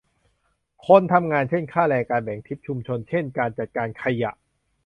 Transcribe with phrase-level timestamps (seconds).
[0.85, 4.31] คนทำงานเช่น ค่าแรง การแบ่งทิป ชุมชนเช่น การจัดการขยะ